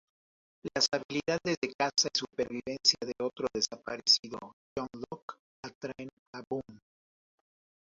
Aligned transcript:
Las 0.73 0.87
habilidades 0.91 1.57
de 1.61 1.73
caza 1.77 2.09
y 2.11 2.17
supervivencia 2.17 2.97
de 3.01 3.13
otro 3.21 3.45
desaparecido, 3.53 4.39
John 4.75 4.87
Locke, 5.11 5.37
atraen 5.63 6.09
a 6.33 6.41
Boone. 6.49 6.79